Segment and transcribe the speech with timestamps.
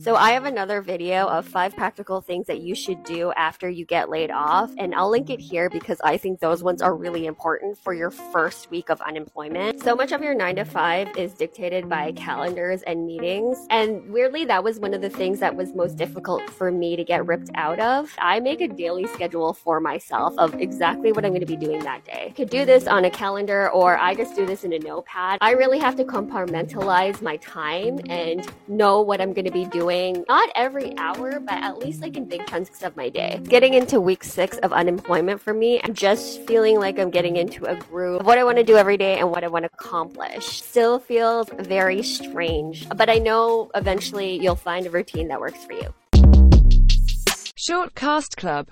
[0.00, 3.84] So I have another video of five practical things that you should do after you
[3.84, 7.26] get laid off, and I'll link it here because I think those ones are really
[7.26, 9.82] important for your first week of unemployment.
[9.82, 14.44] So much of your nine to five is dictated by calendars and meetings, and weirdly,
[14.44, 17.50] that was one of the things that was most difficult for me to get ripped
[17.56, 18.14] out of.
[18.20, 21.80] I make a daily schedule for myself of exactly what I'm going to be doing
[21.80, 22.26] that day.
[22.28, 25.38] I could do this on a calendar or I just do this in a notepad.
[25.40, 29.87] I really have to compartmentalize my time and know what I'm going to be doing,
[29.88, 33.40] not every hour, but at least like in big chunks of my day.
[33.44, 37.64] Getting into week six of unemployment for me, I'm just feeling like I'm getting into
[37.64, 39.70] a groove of what I want to do every day and what I want to
[39.72, 40.62] accomplish.
[40.62, 45.72] Still feels very strange, but I know eventually you'll find a routine that works for
[45.72, 45.94] you.
[47.54, 48.66] Short Cast Club